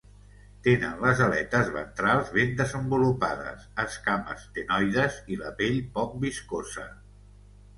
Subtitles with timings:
[0.67, 6.89] Tenen les aletes ventrals ben desenvolupades, escames ctenoides i la pell poc viscosa.